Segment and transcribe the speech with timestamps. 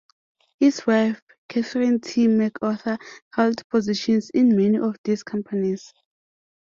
[0.59, 2.27] His wife, Catherine T.
[2.27, 2.97] MacArthur,
[3.35, 5.93] held positions in many of these companies.